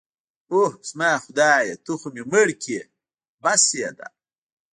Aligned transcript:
اوه، 0.51 0.69
زما 0.89 1.11
خدایه 1.23 1.75
ته 1.83 1.91
خو 1.99 2.07
مې 2.13 2.23
مړ 2.31 2.47
کړې. 2.63 2.79
بس 3.43 3.63
يې 3.79 3.89
ده. 3.97 4.07